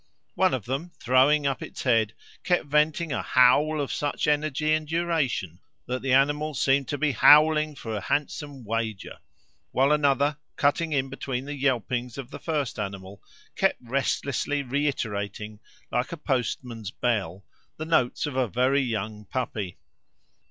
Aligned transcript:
One 0.33 0.55
of 0.55 0.65
them, 0.65 0.89
throwing 0.99 1.45
up 1.45 1.61
its 1.61 1.83
head, 1.83 2.13
kept 2.43 2.65
venting 2.65 3.11
a 3.11 3.21
howl 3.21 3.79
of 3.79 3.93
such 3.93 4.27
energy 4.27 4.73
and 4.73 4.87
duration 4.87 5.59
that 5.85 6.01
the 6.01 6.11
animal 6.11 6.55
seemed 6.55 6.87
to 6.87 6.97
be 6.97 7.11
howling 7.11 7.75
for 7.75 7.95
a 7.95 8.01
handsome 8.01 8.63
wager; 8.65 9.19
while 9.71 9.91
another, 9.91 10.37
cutting 10.55 10.91
in 10.91 11.09
between 11.09 11.45
the 11.45 11.53
yelpings 11.53 12.17
of 12.17 12.31
the 12.31 12.39
first 12.39 12.79
animal, 12.79 13.21
kept 13.55 13.77
restlessly 13.79 14.63
reiterating, 14.63 15.59
like 15.91 16.11
a 16.11 16.17
postman's 16.17 16.89
bell, 16.89 17.45
the 17.77 17.85
notes 17.85 18.25
of 18.25 18.35
a 18.35 18.47
very 18.47 18.81
young 18.81 19.25
puppy. 19.25 19.77